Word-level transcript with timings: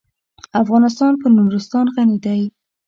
افغانستان 0.61 1.13
په 1.21 1.27
نورستان 1.35 1.85
غني 1.95 2.17
دی. 2.25 2.41